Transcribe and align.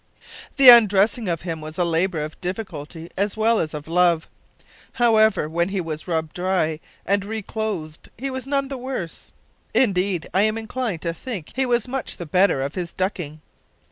"The 0.57 0.69
undressing 0.69 1.27
of 1.27 1.43
him 1.43 1.61
was 1.61 1.77
a 1.77 1.85
labour 1.85 2.21
of 2.21 2.41
difficulty 2.41 3.11
as 3.15 3.37
well 3.37 3.59
as 3.59 3.75
of 3.75 3.87
love. 3.87 4.27
However, 4.93 5.47
when 5.47 5.69
he 5.69 5.79
was 5.79 6.07
rubbed 6.07 6.33
dry, 6.33 6.79
and 7.05 7.23
re 7.23 7.43
clothed, 7.43 8.09
he 8.17 8.31
was 8.31 8.47
none 8.47 8.67
the 8.69 8.79
worse. 8.79 9.31
Indeed, 9.75 10.27
I 10.33 10.41
am 10.41 10.57
inclined 10.57 11.03
to 11.03 11.13
think 11.13 11.51
he 11.55 11.67
was 11.67 11.87
much 11.87 12.17
the 12.17 12.25
better 12.25 12.63
of 12.63 12.73
his 12.73 12.93
ducking. 12.93 13.41